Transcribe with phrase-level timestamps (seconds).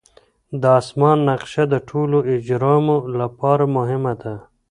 [0.61, 4.33] د اسمان نقشه د ټولو اجرامو لپاره مهمه ده.